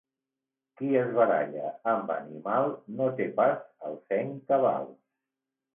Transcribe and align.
Qui 0.79 0.89
es 1.01 1.11
baralla 1.19 1.69
amb 1.93 2.11
animal 2.15 2.75
no 2.97 3.13
té 3.21 3.31
pas 3.39 3.65
el 3.91 4.03
seny 4.11 4.35
cabal. 4.53 4.95